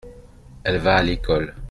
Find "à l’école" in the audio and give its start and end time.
0.95-1.53